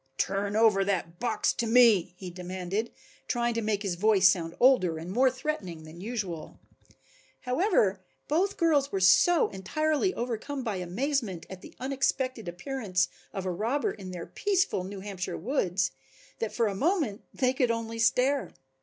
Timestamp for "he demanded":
2.17-2.91